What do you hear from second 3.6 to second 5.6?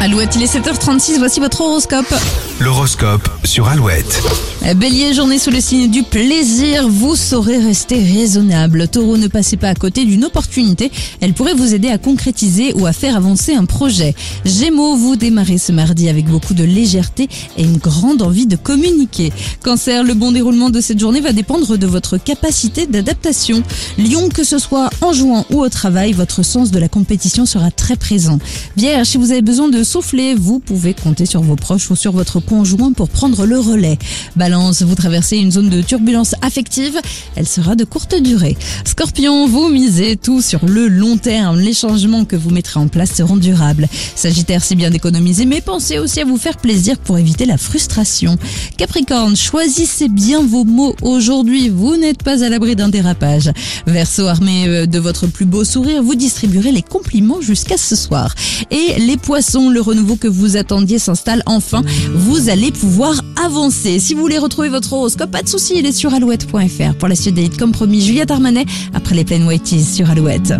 Alouette. Bélier, journée sous le